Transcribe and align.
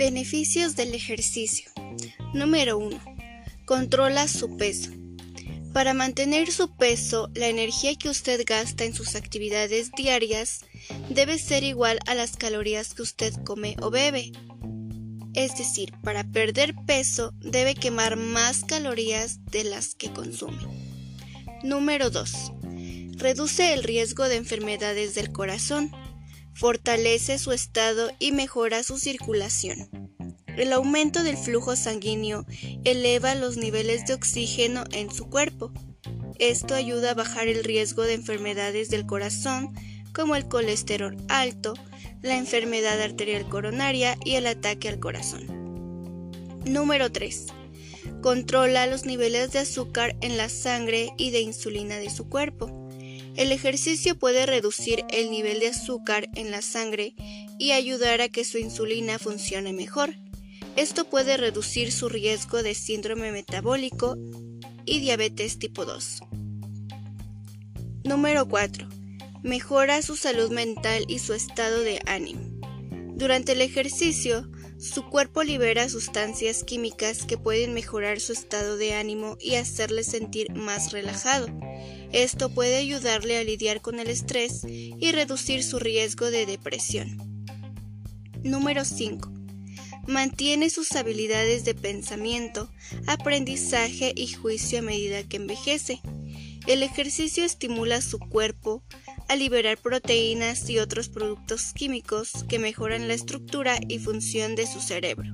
Beneficios 0.00 0.76
del 0.76 0.94
ejercicio. 0.94 1.70
Número 2.32 2.78
1. 2.78 2.98
Controla 3.66 4.28
su 4.28 4.56
peso. 4.56 4.90
Para 5.74 5.92
mantener 5.92 6.50
su 6.50 6.74
peso, 6.74 7.28
la 7.34 7.48
energía 7.48 7.94
que 7.96 8.08
usted 8.08 8.42
gasta 8.46 8.84
en 8.84 8.94
sus 8.94 9.14
actividades 9.14 9.90
diarias 9.92 10.60
debe 11.10 11.36
ser 11.36 11.64
igual 11.64 11.98
a 12.06 12.14
las 12.14 12.38
calorías 12.38 12.94
que 12.94 13.02
usted 13.02 13.34
come 13.44 13.76
o 13.82 13.90
bebe. 13.90 14.32
Es 15.34 15.58
decir, 15.58 15.92
para 16.02 16.24
perder 16.24 16.74
peso 16.86 17.34
debe 17.38 17.74
quemar 17.74 18.16
más 18.16 18.64
calorías 18.64 19.44
de 19.50 19.64
las 19.64 19.94
que 19.94 20.10
consume. 20.10 20.62
Número 21.62 22.08
2. 22.08 22.52
Reduce 23.16 23.74
el 23.74 23.82
riesgo 23.82 24.30
de 24.30 24.36
enfermedades 24.36 25.14
del 25.14 25.30
corazón, 25.30 25.92
fortalece 26.54 27.38
su 27.38 27.52
estado 27.52 28.10
y 28.18 28.32
mejora 28.32 28.82
su 28.82 28.98
circulación. 28.98 29.88
El 30.56 30.72
aumento 30.72 31.22
del 31.22 31.36
flujo 31.36 31.76
sanguíneo 31.76 32.44
eleva 32.84 33.34
los 33.34 33.56
niveles 33.56 34.06
de 34.06 34.14
oxígeno 34.14 34.84
en 34.92 35.10
su 35.10 35.30
cuerpo. 35.30 35.72
Esto 36.38 36.74
ayuda 36.74 37.12
a 37.12 37.14
bajar 37.14 37.48
el 37.48 37.64
riesgo 37.64 38.02
de 38.02 38.14
enfermedades 38.14 38.90
del 38.90 39.06
corazón 39.06 39.74
como 40.12 40.36
el 40.36 40.48
colesterol 40.48 41.16
alto, 41.28 41.74
la 42.22 42.36
enfermedad 42.36 43.00
arterial 43.00 43.48
coronaria 43.48 44.18
y 44.24 44.34
el 44.34 44.46
ataque 44.46 44.88
al 44.88 44.98
corazón. 44.98 45.46
Número 46.66 47.10
3. 47.10 47.46
Controla 48.20 48.86
los 48.86 49.06
niveles 49.06 49.52
de 49.52 49.60
azúcar 49.60 50.16
en 50.20 50.36
la 50.36 50.48
sangre 50.48 51.10
y 51.16 51.30
de 51.30 51.40
insulina 51.40 51.96
de 51.96 52.10
su 52.10 52.28
cuerpo. 52.28 52.79
El 53.40 53.52
ejercicio 53.52 54.18
puede 54.18 54.44
reducir 54.44 55.02
el 55.08 55.30
nivel 55.30 55.60
de 55.60 55.68
azúcar 55.68 56.28
en 56.34 56.50
la 56.50 56.60
sangre 56.60 57.14
y 57.58 57.72
ayudar 57.72 58.20
a 58.20 58.28
que 58.28 58.44
su 58.44 58.58
insulina 58.58 59.18
funcione 59.18 59.72
mejor. 59.72 60.14
Esto 60.76 61.06
puede 61.06 61.38
reducir 61.38 61.90
su 61.90 62.10
riesgo 62.10 62.62
de 62.62 62.74
síndrome 62.74 63.32
metabólico 63.32 64.18
y 64.84 65.00
diabetes 65.00 65.58
tipo 65.58 65.86
2. 65.86 66.20
Número 68.04 68.46
4. 68.46 68.86
Mejora 69.42 70.02
su 70.02 70.16
salud 70.16 70.50
mental 70.50 71.06
y 71.08 71.18
su 71.18 71.32
estado 71.32 71.80
de 71.80 71.98
ánimo. 72.04 72.42
Durante 73.14 73.52
el 73.52 73.62
ejercicio, 73.62 74.50
su 74.78 75.08
cuerpo 75.08 75.44
libera 75.44 75.88
sustancias 75.88 76.62
químicas 76.62 77.24
que 77.24 77.38
pueden 77.38 77.72
mejorar 77.72 78.20
su 78.20 78.34
estado 78.34 78.76
de 78.76 78.92
ánimo 78.92 79.38
y 79.40 79.54
hacerle 79.54 80.04
sentir 80.04 80.52
más 80.52 80.92
relajado. 80.92 81.46
Esto 82.12 82.52
puede 82.52 82.76
ayudarle 82.76 83.38
a 83.38 83.44
lidiar 83.44 83.80
con 83.80 84.00
el 84.00 84.08
estrés 84.08 84.62
y 84.64 85.12
reducir 85.12 85.62
su 85.62 85.78
riesgo 85.78 86.30
de 86.30 86.46
depresión. 86.46 87.16
Número 88.42 88.84
5 88.84 89.40
mantiene 90.06 90.70
sus 90.70 90.92
habilidades 90.92 91.64
de 91.64 91.74
pensamiento, 91.74 92.70
aprendizaje 93.06 94.12
y 94.14 94.28
juicio 94.28 94.80
a 94.80 94.82
medida 94.82 95.22
que 95.22 95.36
envejece. 95.36 96.00
El 96.66 96.82
ejercicio 96.82 97.44
estimula 97.44 98.00
su 98.00 98.18
cuerpo 98.18 98.82
a 99.28 99.36
liberar 99.36 99.78
proteínas 99.78 100.68
y 100.68 100.78
otros 100.78 101.08
productos 101.08 101.72
químicos 101.72 102.44
que 102.48 102.58
mejoran 102.58 103.08
la 103.08 103.14
estructura 103.14 103.78
y 103.88 103.98
función 103.98 104.56
de 104.56 104.66
su 104.66 104.80
cerebro. 104.80 105.32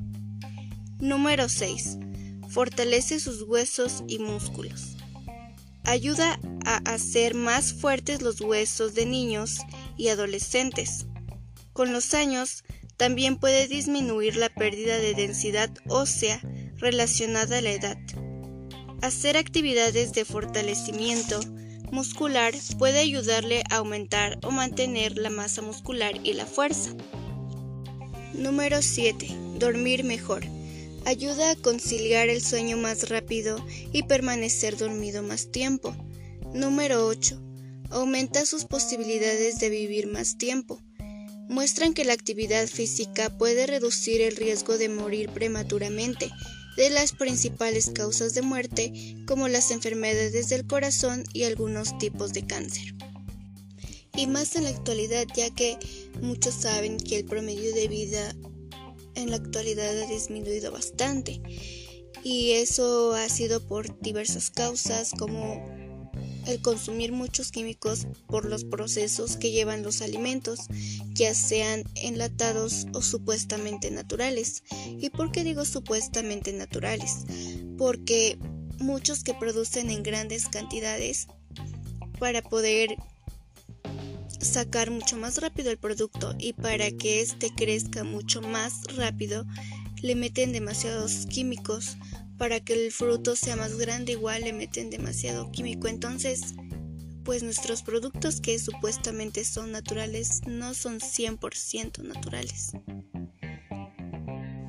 Número 1.00 1.48
6. 1.48 1.98
Fortalece 2.48 3.18
sus 3.18 3.42
huesos 3.42 4.04
y 4.06 4.18
músculos. 4.18 4.96
Ayuda 5.86 6.40
a 6.64 6.78
hacer 6.78 7.34
más 7.34 7.72
fuertes 7.72 8.20
los 8.20 8.40
huesos 8.40 8.94
de 8.94 9.06
niños 9.06 9.60
y 9.96 10.08
adolescentes. 10.08 11.06
Con 11.72 11.92
los 11.92 12.12
años, 12.12 12.64
también 12.96 13.36
puede 13.36 13.68
disminuir 13.68 14.34
la 14.34 14.48
pérdida 14.48 14.98
de 14.98 15.14
densidad 15.14 15.70
ósea 15.86 16.40
relacionada 16.78 17.58
a 17.58 17.60
la 17.60 17.70
edad. 17.70 17.98
Hacer 19.00 19.36
actividades 19.36 20.12
de 20.12 20.24
fortalecimiento 20.24 21.38
muscular 21.92 22.52
puede 22.78 22.98
ayudarle 22.98 23.62
a 23.70 23.76
aumentar 23.76 24.40
o 24.42 24.50
mantener 24.50 25.16
la 25.16 25.30
masa 25.30 25.62
muscular 25.62 26.14
y 26.24 26.32
la 26.32 26.46
fuerza. 26.46 26.90
Número 28.34 28.82
7. 28.82 29.28
Dormir 29.60 30.02
mejor. 30.02 30.42
Ayuda 31.06 31.52
a 31.52 31.56
conciliar 31.56 32.28
el 32.28 32.42
sueño 32.42 32.76
más 32.76 33.08
rápido 33.08 33.64
y 33.92 34.02
permanecer 34.02 34.76
dormido 34.76 35.22
más 35.22 35.50
tiempo. 35.50 35.96
Número 36.52 37.06
8. 37.06 37.40
Aumenta 37.88 38.44
sus 38.44 38.66
posibilidades 38.66 39.58
de 39.58 39.70
vivir 39.70 40.06
más 40.06 40.36
tiempo 40.36 40.82
muestran 41.48 41.94
que 41.94 42.04
la 42.04 42.12
actividad 42.12 42.66
física 42.66 43.30
puede 43.36 43.66
reducir 43.66 44.20
el 44.20 44.36
riesgo 44.36 44.78
de 44.78 44.88
morir 44.88 45.30
prematuramente 45.30 46.30
de 46.76 46.90
las 46.90 47.12
principales 47.12 47.90
causas 47.90 48.34
de 48.34 48.42
muerte 48.42 49.16
como 49.26 49.48
las 49.48 49.70
enfermedades 49.70 50.48
del 50.48 50.66
corazón 50.66 51.24
y 51.32 51.44
algunos 51.44 51.96
tipos 51.98 52.32
de 52.32 52.46
cáncer. 52.46 52.94
Y 54.14 54.26
más 54.26 54.56
en 54.56 54.64
la 54.64 54.70
actualidad 54.70 55.26
ya 55.34 55.50
que 55.50 55.78
muchos 56.20 56.54
saben 56.54 56.98
que 56.98 57.18
el 57.18 57.24
promedio 57.24 57.74
de 57.74 57.88
vida 57.88 58.34
en 59.16 59.30
la 59.30 59.36
actualidad 59.36 59.98
ha 59.98 60.06
disminuido 60.06 60.70
bastante 60.70 61.40
y 62.22 62.52
eso 62.52 63.14
ha 63.14 63.28
sido 63.28 63.60
por 63.66 64.00
diversas 64.00 64.50
causas 64.50 65.12
como 65.18 65.64
el 66.46 66.60
consumir 66.60 67.12
muchos 67.12 67.50
químicos 67.50 68.06
por 68.28 68.44
los 68.44 68.64
procesos 68.64 69.36
que 69.36 69.50
llevan 69.50 69.82
los 69.82 70.00
alimentos, 70.00 70.60
ya 71.12 71.34
sean 71.34 71.84
enlatados 71.96 72.86
o 72.94 73.02
supuestamente 73.02 73.90
naturales. 73.90 74.62
¿Y 74.86 75.10
por 75.10 75.32
qué 75.32 75.44
digo 75.44 75.64
supuestamente 75.64 76.52
naturales? 76.52 77.24
Porque 77.76 78.38
muchos 78.78 79.24
que 79.24 79.34
producen 79.34 79.90
en 79.90 80.02
grandes 80.02 80.48
cantidades 80.48 81.26
para 82.18 82.42
poder 82.42 82.96
sacar 84.40 84.90
mucho 84.90 85.16
más 85.16 85.38
rápido 85.38 85.70
el 85.70 85.78
producto 85.78 86.34
y 86.38 86.52
para 86.52 86.90
que 86.90 87.20
éste 87.20 87.50
crezca 87.54 88.04
mucho 88.04 88.40
más 88.40 88.96
rápido 88.96 89.46
le 90.02 90.14
meten 90.14 90.52
demasiados 90.52 91.26
químicos 91.26 91.96
para 92.38 92.60
que 92.60 92.74
el 92.74 92.92
fruto 92.92 93.34
sea 93.34 93.56
más 93.56 93.76
grande 93.76 94.12
igual 94.12 94.42
le 94.42 94.52
meten 94.52 94.90
demasiado 94.90 95.50
químico. 95.52 95.88
Entonces, 95.88 96.54
pues 97.24 97.42
nuestros 97.42 97.82
productos 97.82 98.40
que 98.40 98.58
supuestamente 98.58 99.44
son 99.44 99.72
naturales 99.72 100.42
no 100.46 100.74
son 100.74 101.00
100% 101.00 102.02
naturales. 102.02 102.72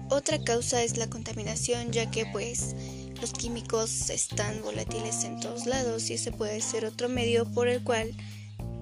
Otra 0.09 0.41
causa 0.43 0.83
es 0.83 0.97
la 0.97 1.09
contaminación, 1.09 1.91
ya 1.91 2.09
que 2.09 2.25
pues 2.31 2.75
los 3.21 3.33
químicos 3.33 4.09
están 4.09 4.61
volátiles 4.61 5.23
en 5.25 5.39
todos 5.39 5.65
lados 5.65 6.09
y 6.09 6.13
ese 6.13 6.31
puede 6.31 6.61
ser 6.61 6.85
otro 6.85 7.09
medio 7.09 7.45
por 7.51 7.67
el 7.67 7.83
cual 7.83 8.15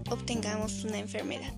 obtengamos 0.10 0.84
una 0.84 1.00
enfermedad. 1.00 1.54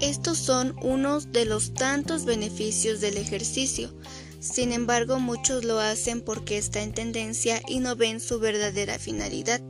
Estos 0.00 0.38
son 0.38 0.76
unos 0.82 1.32
de 1.32 1.44
los 1.44 1.74
tantos 1.74 2.24
beneficios 2.24 3.00
del 3.00 3.16
ejercicio, 3.16 3.92
sin 4.40 4.72
embargo, 4.72 5.18
muchos 5.18 5.64
lo 5.64 5.80
hacen 5.80 6.20
porque 6.20 6.58
está 6.58 6.82
en 6.82 6.92
tendencia 6.92 7.60
y 7.66 7.80
no 7.80 7.96
ven 7.96 8.20
su 8.20 8.38
verdadera 8.38 8.98
finalidad. 8.98 9.60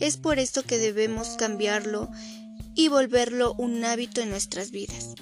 Es 0.00 0.16
por 0.16 0.38
esto 0.38 0.62
que 0.62 0.78
debemos 0.78 1.36
cambiarlo 1.38 2.08
y 2.74 2.88
volverlo 2.88 3.54
un 3.58 3.84
hábito 3.84 4.22
en 4.22 4.30
nuestras 4.30 4.70
vidas. 4.70 5.14